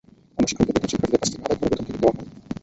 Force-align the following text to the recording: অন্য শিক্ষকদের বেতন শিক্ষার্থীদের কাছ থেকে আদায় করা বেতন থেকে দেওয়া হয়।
অন্য 0.37 0.45
শিক্ষকদের 0.49 0.73
বেতন 0.75 0.89
শিক্ষার্থীদের 0.91 1.21
কাছ 1.21 1.29
থেকে 1.31 1.45
আদায় 1.45 1.59
করা 1.61 1.69
বেতন 1.71 1.85
থেকে 1.87 1.99
দেওয়া 2.01 2.13
হয়। 2.15 2.25